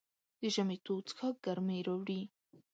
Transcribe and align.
د 0.39 0.41
ژمي 0.53 0.77
تود 0.85 1.05
څښاک 1.09 1.35
ګرمۍ 1.45 1.79
راوړي. 1.87 2.21